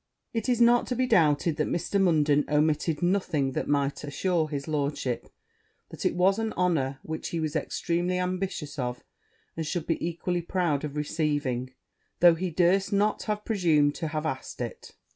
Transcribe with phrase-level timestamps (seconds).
[0.33, 2.01] It is not to be doubted but that Mr.
[2.01, 5.29] Munden omitted nothing that might assure his lordship,
[5.91, 9.03] that it was an honour which he was extremely ambitious of,
[9.55, 11.75] and should be equally proud of receiving,
[12.19, 14.93] though he durst not have presumed to have asked it.